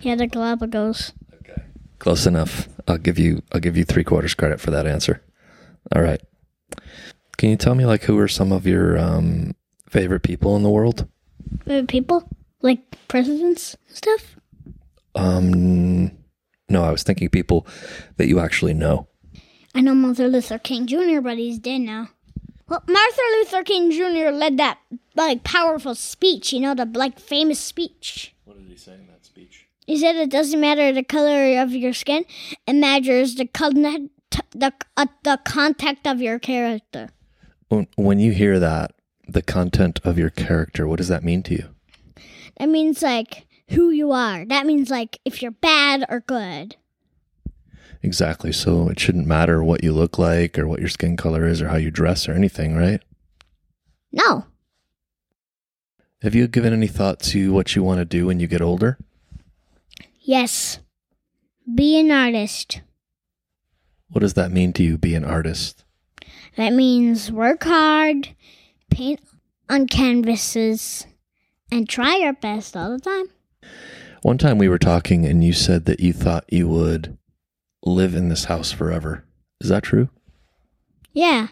Yeah, 0.00 0.14
the 0.16 0.26
Galapagos. 0.26 1.12
Close 2.04 2.26
enough. 2.26 2.68
I'll 2.86 2.98
give 2.98 3.18
you 3.18 3.42
I'll 3.50 3.60
give 3.60 3.78
you 3.78 3.84
three 3.84 4.04
quarters 4.04 4.34
credit 4.34 4.60
for 4.60 4.70
that 4.70 4.86
answer. 4.86 5.22
All 5.96 6.02
right. 6.02 6.20
Can 7.38 7.48
you 7.48 7.56
tell 7.56 7.74
me 7.74 7.86
like 7.86 8.02
who 8.02 8.18
are 8.18 8.28
some 8.28 8.52
of 8.52 8.66
your 8.66 8.98
um, 8.98 9.54
favorite 9.88 10.20
people 10.20 10.54
in 10.54 10.62
the 10.62 10.68
world? 10.68 11.08
Favorite 11.64 11.88
people 11.88 12.28
like 12.60 12.80
presidents 13.08 13.74
stuff. 13.86 14.36
Um, 15.14 16.10
no, 16.68 16.84
I 16.84 16.90
was 16.90 17.04
thinking 17.04 17.30
people 17.30 17.66
that 18.18 18.28
you 18.28 18.38
actually 18.38 18.74
know. 18.74 19.08
I 19.74 19.80
know 19.80 19.94
Martin 19.94 20.30
Luther 20.30 20.58
King 20.58 20.86
Jr., 20.86 21.22
but 21.22 21.38
he's 21.38 21.58
dead 21.58 21.78
now. 21.78 22.10
Well, 22.68 22.84
Martin 22.86 23.24
Luther 23.38 23.62
King 23.62 23.90
Jr. 23.90 24.28
led 24.30 24.58
that 24.58 24.78
like 25.14 25.42
powerful 25.42 25.94
speech. 25.94 26.52
You 26.52 26.60
know 26.60 26.74
the 26.74 26.84
like 26.84 27.18
famous 27.18 27.60
speech. 27.60 28.34
What 28.44 28.58
did 28.58 28.68
he 28.68 28.76
say 28.76 28.92
in 28.92 29.06
that 29.06 29.24
speech? 29.24 29.63
He 29.86 29.98
said 29.98 30.16
it 30.16 30.30
doesn't 30.30 30.60
matter 30.60 30.92
the 30.92 31.02
color 31.02 31.60
of 31.60 31.72
your 31.72 31.92
skin; 31.92 32.24
it 32.66 32.74
matters 32.74 33.34
the 33.34 33.46
con- 33.46 34.08
the 34.54 34.72
uh, 34.96 35.06
the 35.22 35.38
contact 35.44 36.06
of 36.06 36.20
your 36.20 36.38
character. 36.38 37.10
When, 37.68 37.86
when 37.96 38.18
you 38.18 38.32
hear 38.32 38.58
that, 38.58 38.92
the 39.28 39.42
content 39.42 40.00
of 40.04 40.18
your 40.18 40.30
character, 40.30 40.86
what 40.86 40.98
does 40.98 41.08
that 41.08 41.24
mean 41.24 41.42
to 41.44 41.54
you? 41.54 41.68
That 42.58 42.68
means 42.68 43.02
like 43.02 43.46
who 43.70 43.90
you 43.90 44.12
are. 44.12 44.44
That 44.44 44.66
means 44.66 44.90
like 44.90 45.18
if 45.24 45.42
you're 45.42 45.50
bad 45.50 46.04
or 46.08 46.20
good. 46.20 46.76
Exactly. 48.02 48.52
So 48.52 48.88
it 48.90 49.00
shouldn't 49.00 49.26
matter 49.26 49.64
what 49.64 49.82
you 49.82 49.92
look 49.92 50.18
like 50.18 50.58
or 50.58 50.68
what 50.68 50.80
your 50.80 50.90
skin 50.90 51.16
color 51.16 51.46
is 51.46 51.62
or 51.62 51.68
how 51.68 51.76
you 51.76 51.90
dress 51.90 52.28
or 52.28 52.32
anything, 52.34 52.76
right? 52.76 53.00
No, 54.12 54.44
Have 56.22 56.34
you 56.34 56.46
given 56.46 56.72
any 56.72 56.86
thought 56.86 57.18
to 57.20 57.52
what 57.52 57.74
you 57.74 57.82
want 57.82 57.98
to 57.98 58.04
do 58.04 58.26
when 58.26 58.38
you 58.40 58.46
get 58.46 58.60
older? 58.62 58.98
Yes, 60.24 60.80
be 61.72 61.98
an 62.00 62.10
artist. 62.10 62.80
What 64.08 64.20
does 64.20 64.34
that 64.34 64.50
mean 64.50 64.72
to 64.74 64.82
you, 64.82 64.98
be 64.98 65.14
an 65.14 65.24
artist? 65.24 65.84
That 66.56 66.72
means 66.72 67.30
work 67.30 67.64
hard, 67.64 68.34
paint 68.90 69.20
on 69.68 69.86
canvases, 69.86 71.06
and 71.70 71.88
try 71.88 72.16
your 72.16 72.32
best 72.32 72.76
all 72.76 72.90
the 72.90 73.00
time. 73.00 73.26
One 74.22 74.38
time 74.38 74.58
we 74.58 74.68
were 74.68 74.78
talking 74.78 75.26
and 75.26 75.44
you 75.44 75.52
said 75.52 75.84
that 75.84 76.00
you 76.00 76.12
thought 76.12 76.50
you 76.50 76.68
would 76.68 77.18
live 77.84 78.14
in 78.14 78.28
this 78.28 78.44
house 78.44 78.72
forever. 78.72 79.24
Is 79.60 79.68
that 79.68 79.82
true? 79.82 80.08
Yeah. 81.12 81.48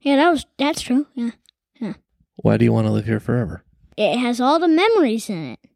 Yeah, 0.00 0.16
that 0.16 0.30
was 0.30 0.46
that's 0.58 0.80
true. 0.80 1.06
Yeah. 1.14 1.32
yeah. 1.80 1.94
Why 2.36 2.56
do 2.56 2.64
you 2.64 2.72
want 2.72 2.86
to 2.86 2.92
live 2.92 3.04
here 3.04 3.20
forever? 3.20 3.64
It 3.96 4.18
has 4.18 4.40
all 4.40 4.58
the 4.58 4.68
memories 4.68 5.28
in 5.28 5.52
it. 5.52 5.69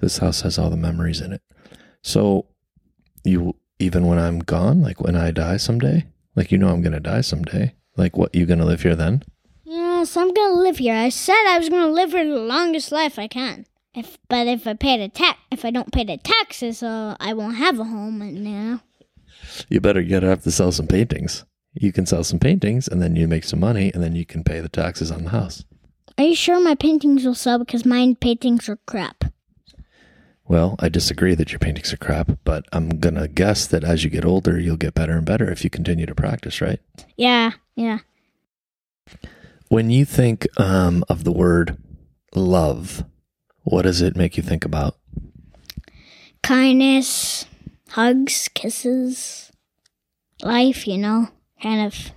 This 0.00 0.18
house 0.18 0.40
has 0.42 0.58
all 0.58 0.70
the 0.70 0.76
memories 0.76 1.20
in 1.20 1.32
it. 1.32 1.42
So 2.02 2.46
you 3.24 3.56
even 3.78 4.06
when 4.06 4.18
I'm 4.18 4.40
gone, 4.40 4.82
like 4.82 5.00
when 5.00 5.16
I 5.16 5.30
die 5.30 5.56
someday, 5.56 6.06
like 6.36 6.52
you 6.52 6.58
know 6.58 6.68
I'm 6.68 6.82
going 6.82 6.92
to 6.92 7.00
die 7.00 7.22
someday. 7.22 7.74
Like 7.96 8.16
what 8.16 8.34
you 8.34 8.46
going 8.46 8.58
to 8.58 8.64
live 8.64 8.82
here 8.82 8.96
then? 8.96 9.22
Yes, 9.64 10.16
I'm 10.16 10.32
gonna 10.34 10.54
live 10.54 10.78
here. 10.78 10.96
I 10.96 11.10
said 11.10 11.44
I 11.46 11.58
was 11.58 11.68
gonna 11.68 11.92
live 11.92 12.10
here 12.10 12.24
the 12.24 12.40
longest 12.40 12.90
life 12.90 13.18
I 13.18 13.28
can. 13.28 13.66
If 13.94 14.18
but 14.28 14.48
if 14.48 14.66
I 14.66 14.74
pay 14.74 14.96
the 14.98 15.08
tax, 15.08 15.38
if 15.52 15.64
I 15.64 15.70
don't 15.70 15.92
pay 15.92 16.04
the 16.04 16.16
taxes, 16.16 16.82
uh, 16.82 17.16
I 17.20 17.34
won't 17.34 17.56
have 17.56 17.78
a 17.78 17.84
home. 17.84 18.20
And 18.22 18.36
you 18.36 18.42
know, 18.44 18.80
You 19.68 19.80
better 19.80 20.02
get 20.02 20.22
have 20.24 20.42
to 20.42 20.50
sell 20.50 20.72
some 20.72 20.88
paintings. 20.88 21.44
You 21.74 21.92
can 21.92 22.04
sell 22.06 22.24
some 22.24 22.40
paintings 22.40 22.88
and 22.88 23.00
then 23.00 23.14
you 23.14 23.28
make 23.28 23.44
some 23.44 23.60
money 23.60 23.92
and 23.94 24.02
then 24.02 24.16
you 24.16 24.26
can 24.26 24.42
pay 24.42 24.58
the 24.60 24.68
taxes 24.68 25.12
on 25.12 25.24
the 25.24 25.30
house. 25.30 25.64
are 26.18 26.24
you 26.24 26.34
sure 26.34 26.60
my 26.60 26.74
paintings 26.74 27.24
will 27.24 27.36
sell? 27.36 27.58
Because 27.58 27.84
mine 27.84 28.16
paintings 28.16 28.68
are 28.68 28.78
crap. 28.86 29.24
Well, 30.50 30.74
I 30.80 30.88
disagree 30.88 31.36
that 31.36 31.52
your 31.52 31.60
paintings 31.60 31.92
are 31.92 31.96
crap, 31.96 32.32
but 32.42 32.64
I'm 32.72 32.98
going 32.98 33.14
to 33.14 33.28
guess 33.28 33.68
that 33.68 33.84
as 33.84 34.02
you 34.02 34.10
get 34.10 34.24
older, 34.24 34.58
you'll 34.58 34.76
get 34.76 34.94
better 34.94 35.12
and 35.12 35.24
better 35.24 35.48
if 35.48 35.62
you 35.62 35.70
continue 35.70 36.06
to 36.06 36.14
practice, 36.16 36.60
right? 36.60 36.80
Yeah, 37.16 37.52
yeah. 37.76 38.00
When 39.68 39.90
you 39.90 40.04
think 40.04 40.48
um, 40.58 41.04
of 41.08 41.22
the 41.22 41.30
word 41.30 41.76
love, 42.34 43.04
what 43.62 43.82
does 43.82 44.02
it 44.02 44.16
make 44.16 44.36
you 44.36 44.42
think 44.42 44.64
about? 44.64 44.96
Kindness, 46.42 47.46
hugs, 47.90 48.48
kisses, 48.52 49.52
life. 50.42 50.84
You 50.84 50.98
know, 50.98 51.28
kind 51.62 51.86
of 51.86 52.10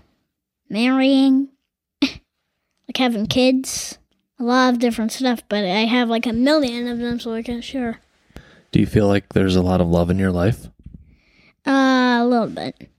marrying, 0.69 1.49
like 2.01 2.97
having 2.97 3.27
kids. 3.27 3.99
A 4.39 4.43
lot 4.43 4.73
of 4.73 4.79
different 4.79 5.11
stuff, 5.11 5.43
but 5.47 5.63
I 5.63 5.85
have 5.85 6.09
like 6.09 6.25
a 6.25 6.33
million 6.33 6.87
of 6.87 6.97
them, 6.97 7.19
so 7.19 7.35
I 7.35 7.43
can 7.43 7.61
sure. 7.61 7.99
Do 8.73 8.79
you 8.79 8.85
feel 8.87 9.07
like 9.07 9.33
there's 9.33 9.55
a 9.55 9.61
lot 9.61 9.81
of 9.81 9.87
love 9.87 10.09
in 10.09 10.17
your 10.17 10.31
life? 10.31 10.67
Uh, 11.65 12.17
a 12.21 12.25
little 12.27 12.47
bit. 12.47 12.89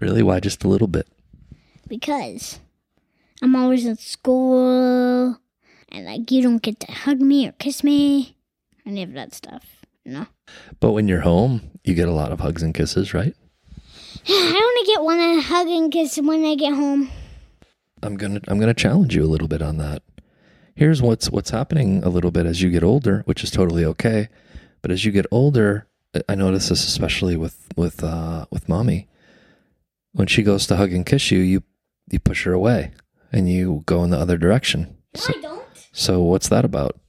Really? 0.00 0.22
Why 0.22 0.40
just 0.40 0.62
a 0.64 0.68
little 0.68 0.88
bit? 0.88 1.08
because 1.86 2.60
I'm 3.42 3.54
always 3.54 3.84
in 3.84 3.96
school 3.96 5.38
and 5.90 6.04
like 6.06 6.30
you 6.30 6.42
don't 6.42 6.62
get 6.62 6.80
to 6.80 6.90
hug 6.92 7.20
me 7.20 7.46
or 7.46 7.52
kiss 7.52 7.84
me, 7.84 8.36
any 8.86 9.02
of 9.02 9.12
that 9.12 9.34
stuff. 9.34 9.84
You 10.04 10.12
know, 10.12 10.26
But 10.80 10.92
when 10.92 11.08
you're 11.08 11.20
home, 11.20 11.70
you 11.84 11.94
get 11.94 12.08
a 12.08 12.12
lot 12.12 12.32
of 12.32 12.40
hugs 12.40 12.62
and 12.62 12.74
kisses, 12.74 13.14
right? 13.14 13.34
I 14.28 14.74
only 14.76 14.86
get 14.92 15.02
one 15.02 15.40
hug 15.40 15.66
and 15.68 15.90
kiss 15.92 16.16
when 16.18 16.44
I 16.44 16.54
get 16.56 16.74
home. 16.74 17.10
I'm 18.02 18.16
gonna 18.16 18.40
I'm 18.48 18.58
gonna 18.60 18.74
challenge 18.74 19.14
you 19.16 19.24
a 19.24 19.26
little 19.32 19.48
bit 19.48 19.62
on 19.62 19.76
that. 19.78 20.02
here's 20.74 21.00
what's 21.02 21.30
what's 21.30 21.50
happening 21.50 22.02
a 22.04 22.08
little 22.08 22.30
bit 22.30 22.44
as 22.46 22.60
you 22.62 22.70
get 22.70 22.82
older, 22.84 23.22
which 23.26 23.42
is 23.44 23.50
totally 23.50 23.84
okay. 23.84 24.28
But 24.84 24.90
as 24.90 25.02
you 25.06 25.12
get 25.12 25.24
older, 25.30 25.86
I 26.28 26.34
notice 26.34 26.68
this 26.68 26.86
especially 26.86 27.36
with 27.38 27.56
with 27.74 28.04
uh, 28.04 28.44
with 28.50 28.68
mommy. 28.68 29.08
When 30.12 30.26
she 30.26 30.42
goes 30.42 30.66
to 30.66 30.76
hug 30.76 30.92
and 30.92 31.06
kiss 31.06 31.30
you, 31.30 31.38
you 31.38 31.62
you 32.12 32.20
push 32.20 32.44
her 32.44 32.52
away 32.52 32.92
and 33.32 33.48
you 33.48 33.82
go 33.86 34.04
in 34.04 34.10
the 34.10 34.18
other 34.18 34.36
direction. 34.36 34.98
No, 35.14 35.20
So, 35.22 35.32
I 35.34 35.40
don't. 35.40 35.64
so 35.92 36.22
what's 36.22 36.50
that 36.50 36.66
about? 36.66 37.00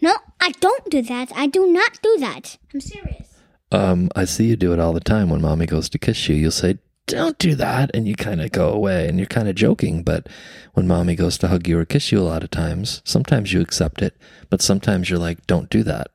No, 0.00 0.14
I 0.40 0.52
don't 0.60 0.88
do 0.88 1.02
that. 1.02 1.32
I 1.34 1.48
do 1.48 1.66
not 1.72 1.98
do 2.04 2.18
that. 2.20 2.56
I'm 2.72 2.80
serious. 2.80 3.34
Um, 3.72 4.10
I 4.14 4.26
see 4.26 4.44
you 4.46 4.54
do 4.54 4.72
it 4.72 4.78
all 4.78 4.92
the 4.92 5.00
time. 5.00 5.28
When 5.28 5.42
mommy 5.42 5.66
goes 5.66 5.88
to 5.88 5.98
kiss 5.98 6.28
you, 6.28 6.36
you'll 6.36 6.52
say, 6.52 6.78
"Don't 7.08 7.36
do 7.40 7.56
that," 7.56 7.90
and 7.94 8.06
you 8.06 8.14
kind 8.14 8.42
of 8.42 8.52
go 8.52 8.68
away, 8.70 9.08
and 9.08 9.18
you're 9.18 9.26
kind 9.26 9.48
of 9.48 9.56
joking. 9.56 10.04
But 10.04 10.28
when 10.74 10.86
mommy 10.86 11.16
goes 11.16 11.36
to 11.38 11.48
hug 11.48 11.66
you 11.66 11.80
or 11.80 11.84
kiss 11.84 12.12
you, 12.12 12.20
a 12.20 12.30
lot 12.30 12.44
of 12.44 12.52
times, 12.52 13.02
sometimes 13.04 13.52
you 13.52 13.60
accept 13.60 14.02
it, 14.02 14.16
but 14.50 14.62
sometimes 14.62 15.10
you're 15.10 15.18
like, 15.18 15.48
"Don't 15.48 15.68
do 15.68 15.82
that." 15.82 16.12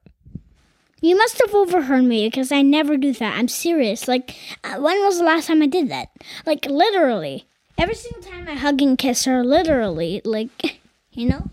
You 1.02 1.16
must 1.18 1.40
have 1.42 1.54
overheard 1.56 2.04
me 2.04 2.28
because 2.28 2.52
I 2.52 2.62
never 2.62 2.98
do 2.98 3.14
that. 3.14 3.38
I'm 3.38 3.48
serious. 3.48 4.08
Like, 4.08 4.36
uh, 4.64 4.76
when 4.80 5.00
was 5.04 5.18
the 5.18 5.24
last 5.24 5.48
time 5.48 5.62
I 5.62 5.68
did 5.68 5.90
that? 5.90 6.10
Like, 6.46 6.66
literally. 6.66 7.46
Every 7.78 7.96
single 7.96 8.22
time 8.22 8.48
I 8.50 8.56
hug 8.56 8.82
and 8.82 8.98
kiss 8.98 9.24
her, 9.26 9.44
literally. 9.44 10.22
Like, 10.26 10.80
you 11.12 11.30
know? 11.30 11.50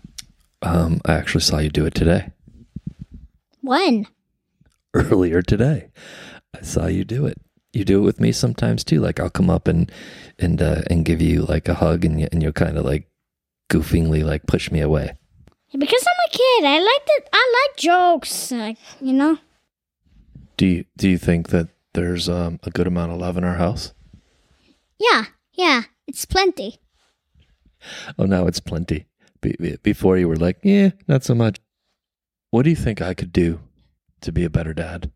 Um, 0.61 0.99
I 1.05 1.13
actually 1.13 1.41
saw 1.41 1.59
you 1.59 1.69
do 1.69 1.85
it 1.85 1.93
today, 1.93 2.31
When? 3.61 4.07
earlier 4.93 5.41
today. 5.41 5.89
I 6.55 6.61
saw 6.61 6.87
you 6.87 7.05
do 7.05 7.25
it. 7.25 7.39
You 7.73 7.85
do 7.85 7.99
it 7.99 8.05
with 8.05 8.19
me 8.19 8.31
sometimes 8.31 8.83
too. 8.83 8.99
Like 8.99 9.19
I'll 9.19 9.29
come 9.29 9.51
up 9.51 9.67
and 9.67 9.91
and 10.39 10.59
uh, 10.61 10.81
and 10.89 11.05
give 11.05 11.21
you 11.21 11.43
like 11.43 11.67
a 11.67 11.75
hug, 11.75 12.03
and 12.05 12.19
you, 12.19 12.27
and 12.31 12.41
you'll 12.41 12.53
kind 12.53 12.77
of 12.77 12.85
like 12.85 13.07
goofingly 13.69 14.23
like 14.23 14.47
push 14.47 14.71
me 14.71 14.79
away. 14.81 15.11
Because 15.77 16.05
I'm 16.07 16.16
kid. 16.31 16.65
I 16.65 16.79
like 16.79 17.05
that. 17.05 17.21
I 17.33 17.67
like 17.69 17.77
jokes. 17.77 18.51
Like, 18.51 18.77
you 19.01 19.13
know? 19.13 19.37
Do 20.57 20.65
you 20.65 20.85
do 20.97 21.07
you 21.09 21.17
think 21.17 21.49
that 21.49 21.67
there's 21.93 22.27
um, 22.29 22.59
a 22.63 22.69
good 22.71 22.87
amount 22.87 23.11
of 23.11 23.19
love 23.19 23.37
in 23.37 23.43
our 23.43 23.55
house? 23.55 23.93
Yeah, 24.99 25.25
yeah. 25.53 25.83
It's 26.07 26.25
plenty. 26.25 26.79
Oh, 28.17 28.25
now 28.25 28.47
it's 28.47 28.59
plenty. 28.59 29.05
Be- 29.41 29.55
be- 29.59 29.77
before 29.83 30.17
you 30.17 30.27
were 30.27 30.35
like, 30.35 30.57
yeah, 30.63 30.91
not 31.07 31.23
so 31.23 31.35
much. 31.35 31.59
What 32.49 32.63
do 32.63 32.69
you 32.69 32.75
think 32.75 33.01
I 33.01 33.13
could 33.13 33.31
do 33.31 33.59
to 34.21 34.31
be 34.31 34.43
a 34.43 34.49
better 34.49 34.73
dad? 34.73 35.11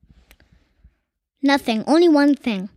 Nothing. 1.41 1.84
Only 1.88 2.08
one 2.10 2.36
thing. 2.36 2.70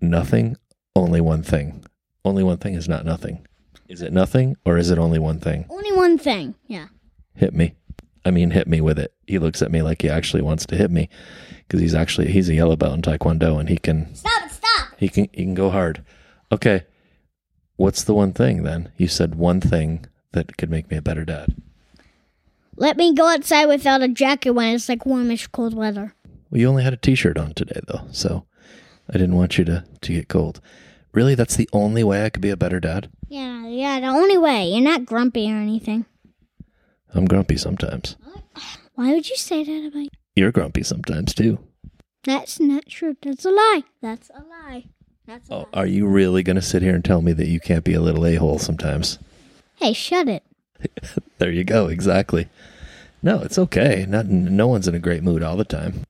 Nothing. 0.00 0.56
Only 0.96 1.20
one 1.20 1.42
thing. 1.42 1.84
Only 2.24 2.42
one 2.42 2.56
thing 2.58 2.74
is 2.74 2.88
not 2.88 3.04
nothing. 3.04 3.46
Is 3.88 4.00
it 4.00 4.12
nothing 4.12 4.56
or 4.64 4.78
is 4.78 4.90
it 4.90 4.98
only 4.98 5.18
one 5.18 5.40
thing? 5.40 5.66
Only 5.68 5.92
one 5.92 6.16
thing. 6.16 6.54
Yeah. 6.66 6.86
Hit 7.34 7.54
me. 7.54 7.74
I 8.24 8.30
mean, 8.30 8.50
hit 8.52 8.66
me 8.66 8.80
with 8.80 8.98
it. 8.98 9.12
He 9.26 9.38
looks 9.38 9.60
at 9.62 9.70
me 9.70 9.82
like 9.82 10.02
he 10.02 10.08
actually 10.08 10.42
wants 10.42 10.64
to 10.66 10.76
hit 10.76 10.90
me 10.90 11.08
because 11.58 11.80
he's 11.80 11.94
actually 11.94 12.30
he's 12.30 12.48
a 12.48 12.54
yellow 12.54 12.76
belt 12.76 12.94
in 12.94 13.02
taekwondo 13.02 13.58
and 13.60 13.68
he 13.68 13.76
can 13.76 14.14
Stop 14.14 14.46
it. 14.46 14.52
Stop. 14.52 14.88
he 14.96 15.08
can 15.08 15.28
he 15.32 15.42
can 15.44 15.54
go 15.54 15.70
hard. 15.70 16.04
Okay. 16.50 16.84
What's 17.76 18.04
the 18.04 18.14
one 18.14 18.32
thing 18.32 18.62
then? 18.62 18.90
You 18.96 19.08
said 19.08 19.34
one 19.34 19.60
thing 19.60 20.06
that 20.32 20.56
could 20.56 20.70
make 20.70 20.90
me 20.90 20.96
a 20.96 21.02
better 21.02 21.24
dad. 21.24 21.54
Let 22.76 22.96
me 22.96 23.14
go 23.14 23.28
outside 23.28 23.66
without 23.66 24.02
a 24.02 24.08
jacket 24.08 24.50
when 24.50 24.74
it's 24.74 24.88
like 24.88 25.04
warmish 25.06 25.46
cold 25.48 25.74
weather. 25.74 26.14
Well, 26.50 26.60
you 26.60 26.68
only 26.68 26.82
had 26.84 26.92
a 26.92 26.96
t-shirt 26.98 27.36
on 27.38 27.52
today 27.54 27.80
though, 27.86 28.06
so 28.10 28.46
I 29.08 29.14
didn't 29.14 29.36
want 29.36 29.58
you 29.58 29.64
to 29.66 29.84
to 30.00 30.12
get 30.12 30.28
cold. 30.28 30.60
Really, 31.12 31.34
that's 31.34 31.56
the 31.56 31.68
only 31.72 32.02
way 32.02 32.24
I 32.24 32.30
could 32.30 32.42
be 32.42 32.50
a 32.50 32.56
better 32.56 32.80
dad. 32.80 33.10
Yeah, 33.28 33.66
yeah, 33.68 34.00
the 34.00 34.06
only 34.06 34.38
way. 34.38 34.68
You're 34.68 34.82
not 34.82 35.04
grumpy 35.06 35.50
or 35.50 35.56
anything. 35.56 36.06
I'm 37.14 37.26
grumpy 37.26 37.56
sometimes. 37.56 38.16
Why 38.94 39.12
would 39.12 39.28
you 39.28 39.36
say 39.36 39.64
that 39.64 39.86
about 39.88 40.08
You're 40.36 40.52
grumpy 40.52 40.82
sometimes 40.82 41.34
too. 41.34 41.58
That's 42.24 42.58
not 42.60 42.86
true. 42.86 43.16
That's 43.22 43.44
a 43.44 43.50
lie. 43.50 43.82
That's 44.00 44.30
a 44.30 44.42
lie. 44.48 44.84
That's 45.26 45.48
a 45.50 45.52
Oh, 45.54 45.58
lie. 45.58 45.66
are 45.74 45.86
you 45.86 46.06
really 46.06 46.42
going 46.42 46.56
to 46.56 46.62
sit 46.62 46.82
here 46.82 46.94
and 46.94 47.04
tell 47.04 47.20
me 47.22 47.32
that 47.32 47.48
you 47.48 47.60
can't 47.60 47.84
be 47.84 47.94
a 47.94 48.00
little 48.00 48.24
a-hole 48.26 48.58
sometimes? 48.58 49.18
Hey, 49.76 49.92
shut 49.92 50.28
it. 50.28 50.42
There 51.38 51.50
you 51.50 51.64
go, 51.64 51.88
exactly. 51.88 52.48
No, 53.22 53.40
it's 53.40 53.58
okay. 53.58 54.06
Not 54.08 54.26
no 54.26 54.66
one's 54.68 54.86
in 54.88 54.94
a 54.94 54.98
great 55.00 55.22
mood 55.22 55.42
all 55.42 55.56
the 55.56 55.64
time. 55.64 56.04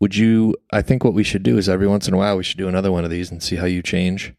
Would 0.00 0.14
you 0.16 0.54
I 0.72 0.82
think 0.82 1.02
what 1.02 1.14
we 1.14 1.24
should 1.24 1.42
do 1.42 1.56
is 1.58 1.68
every 1.68 1.86
once 1.88 2.06
in 2.06 2.14
a 2.14 2.16
while 2.18 2.36
we 2.36 2.42
should 2.44 2.58
do 2.58 2.68
another 2.68 2.92
one 2.92 3.04
of 3.04 3.10
these 3.10 3.30
and 3.30 3.42
see 3.42 3.56
how 3.56 3.64
you 3.66 3.82
change. 3.82 4.34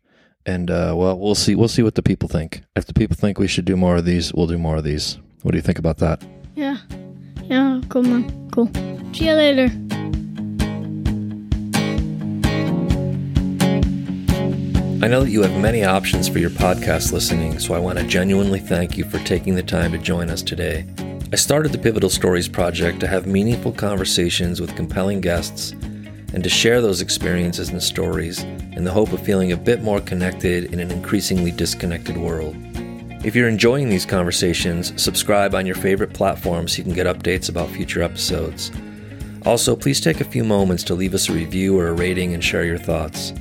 And 0.45 0.69
uh, 0.69 0.93
well, 0.95 1.17
we'll 1.19 1.35
see 1.35 1.55
we'll 1.55 1.67
see 1.67 1.81
what 1.83 1.95
the 1.95 2.03
people 2.03 2.29
think. 2.29 2.63
If 2.75 2.85
the 2.85 2.93
people 2.93 3.15
think 3.17 3.39
we 3.39 3.47
should 3.47 3.65
do 3.65 3.75
more 3.75 3.97
of 3.97 4.05
these, 4.05 4.33
we'll 4.33 4.47
do 4.47 4.57
more 4.59 4.77
of 4.77 4.83
these. 4.83 5.17
What 5.47 5.53
do 5.53 5.59
you 5.59 5.63
think 5.63 5.79
about 5.79 5.99
that? 5.99 6.21
Yeah. 6.55 6.75
Yeah, 7.43 7.79
cool, 7.87 8.03
man. 8.03 8.49
Cool. 8.51 8.69
See 9.13 9.27
you 9.27 9.33
later. 9.33 9.71
I 15.01 15.07
know 15.07 15.23
that 15.23 15.29
you 15.29 15.41
have 15.43 15.57
many 15.57 15.85
options 15.85 16.27
for 16.27 16.39
your 16.39 16.49
podcast 16.49 17.13
listening, 17.13 17.59
so 17.59 17.73
I 17.73 17.79
want 17.79 17.97
to 17.97 18.05
genuinely 18.05 18.59
thank 18.59 18.97
you 18.97 19.05
for 19.05 19.19
taking 19.19 19.55
the 19.55 19.63
time 19.63 19.93
to 19.93 19.97
join 19.97 20.29
us 20.29 20.41
today. 20.41 20.85
I 21.31 21.37
started 21.37 21.71
the 21.71 21.77
Pivotal 21.77 22.09
Stories 22.09 22.49
Project 22.49 22.99
to 22.99 23.07
have 23.07 23.25
meaningful 23.25 23.71
conversations 23.71 24.59
with 24.59 24.75
compelling 24.75 25.21
guests 25.21 25.71
and 26.33 26.43
to 26.43 26.49
share 26.49 26.81
those 26.81 26.99
experiences 26.99 27.69
and 27.69 27.81
stories 27.81 28.43
in 28.43 28.83
the 28.83 28.91
hope 28.91 29.13
of 29.13 29.23
feeling 29.23 29.53
a 29.53 29.57
bit 29.57 29.81
more 29.81 30.01
connected 30.01 30.73
in 30.73 30.81
an 30.81 30.91
increasingly 30.91 31.51
disconnected 31.51 32.17
world. 32.17 32.66
If 33.23 33.35
you're 33.35 33.49
enjoying 33.49 33.89
these 33.89 34.05
conversations, 34.05 34.93
subscribe 35.01 35.55
on 35.55 35.65
your 35.65 35.75
favorite 35.75 36.13
platform 36.13 36.67
so 36.67 36.77
you 36.77 36.83
can 36.83 36.93
get 36.93 37.07
updates 37.07 37.49
about 37.49 37.69
future 37.69 38.03
episodes. 38.03 38.71
Also, 39.43 39.75
please 39.75 39.99
take 39.99 40.21
a 40.21 40.25
few 40.25 40.43
moments 40.43 40.83
to 40.83 40.93
leave 40.93 41.15
us 41.15 41.27
a 41.27 41.33
review 41.33 41.79
or 41.79 41.87
a 41.87 41.93
rating 41.93 42.35
and 42.35 42.43
share 42.43 42.63
your 42.63 42.77
thoughts. 42.77 43.33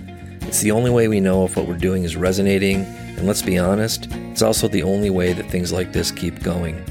It's 0.42 0.60
the 0.60 0.70
only 0.70 0.90
way 0.90 1.08
we 1.08 1.20
know 1.20 1.44
if 1.44 1.56
what 1.56 1.68
we're 1.68 1.76
doing 1.76 2.04
is 2.04 2.16
resonating, 2.16 2.84
and 2.84 3.26
let's 3.26 3.42
be 3.42 3.58
honest, 3.58 4.08
it's 4.12 4.40
also 4.40 4.66
the 4.66 4.82
only 4.82 5.10
way 5.10 5.34
that 5.34 5.50
things 5.50 5.72
like 5.72 5.92
this 5.92 6.10
keep 6.10 6.42
going. 6.42 6.82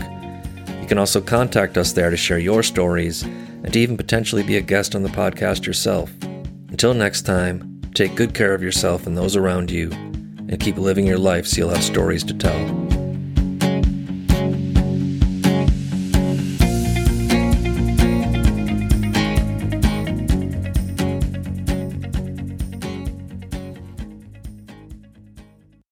You 0.80 0.86
can 0.88 0.98
also 0.98 1.20
contact 1.20 1.78
us 1.78 1.92
there 1.92 2.10
to 2.10 2.16
share 2.16 2.38
your 2.38 2.62
stories 2.62 3.24
and 3.62 3.72
to 3.72 3.78
even 3.80 3.96
potentially 3.96 4.42
be 4.42 4.56
a 4.56 4.60
guest 4.60 4.94
on 4.94 5.02
the 5.02 5.08
podcast 5.08 5.66
yourself. 5.66 6.12
Until 6.70 6.94
next 6.94 7.22
time, 7.22 7.80
take 7.94 8.14
good 8.14 8.34
care 8.34 8.54
of 8.54 8.62
yourself 8.62 9.06
and 9.06 9.16
those 9.16 9.36
around 9.36 9.70
you, 9.70 9.90
and 9.90 10.60
keep 10.60 10.76
living 10.76 11.06
your 11.06 11.18
life 11.18 11.46
so 11.46 11.58
you'll 11.58 11.70
have 11.70 11.84
stories 11.84 12.24
to 12.24 12.34
tell. 12.34 12.89